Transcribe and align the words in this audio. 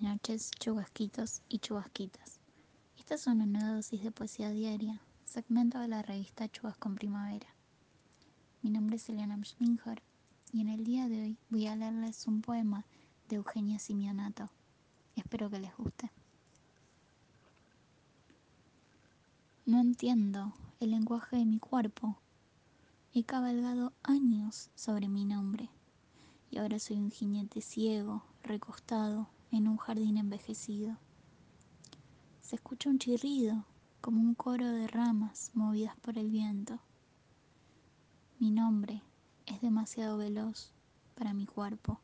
Noches, 0.00 0.50
chubasquitos 0.58 1.40
y 1.48 1.58
chubasquitas. 1.58 2.40
Esta 2.98 3.14
es 3.14 3.26
una 3.26 3.46
nueva 3.46 3.76
dosis 3.76 4.02
de 4.02 4.10
poesía 4.10 4.50
diaria, 4.50 5.00
segmento 5.24 5.78
de 5.78 5.88
la 5.88 6.02
revista 6.02 6.48
Chubasco 6.48 6.88
en 6.88 6.96
Primavera. 6.96 7.46
Mi 8.62 8.70
nombre 8.70 8.96
es 8.96 9.08
Eliana 9.08 9.42
Schminger 9.42 10.02
y 10.52 10.60
en 10.60 10.68
el 10.68 10.84
día 10.84 11.08
de 11.08 11.22
hoy 11.22 11.38
voy 11.48 11.66
a 11.66 11.76
leerles 11.76 12.26
un 12.26 12.42
poema 12.42 12.84
de 13.28 13.36
Eugenia 13.36 13.78
Simianato. 13.78 14.50
Espero 15.14 15.48
que 15.48 15.60
les 15.60 15.74
guste. 15.76 16.10
No 19.64 19.80
entiendo 19.80 20.52
el 20.78 20.90
lenguaje 20.90 21.36
de 21.36 21.46
mi 21.46 21.58
cuerpo. 21.58 22.18
He 23.14 23.24
cabalgado 23.24 23.94
años 24.02 24.68
sobre 24.74 25.08
mi 25.08 25.24
nombre 25.24 25.70
y 26.50 26.58
ahora 26.58 26.78
soy 26.78 26.98
un 26.98 27.10
jinete 27.10 27.62
ciego, 27.62 28.24
recostado 28.42 29.28
en 29.56 29.68
un 29.68 29.78
jardín 29.78 30.18
envejecido. 30.18 30.98
Se 32.42 32.56
escucha 32.56 32.90
un 32.90 32.98
chirrido, 32.98 33.64
como 34.00 34.20
un 34.20 34.34
coro 34.34 34.70
de 34.70 34.86
ramas 34.86 35.50
movidas 35.54 35.96
por 35.96 36.18
el 36.18 36.30
viento. 36.30 36.78
Mi 38.38 38.50
nombre 38.50 39.02
es 39.46 39.60
demasiado 39.62 40.18
veloz 40.18 40.72
para 41.14 41.32
mi 41.32 41.46
cuerpo. 41.46 41.98